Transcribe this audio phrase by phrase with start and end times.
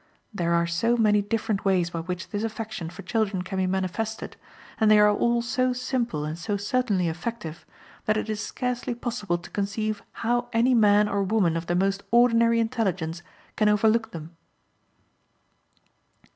[0.33, 4.35] There are so many different ways by which this affection for children can be manifested,
[4.79, 7.67] and they are all so simple and so certainly effective,
[8.05, 12.01] that it is scarcely possible to conceive how any man or woman of the most
[12.09, 13.21] ordinary intelligence
[13.55, 14.35] can overlook them.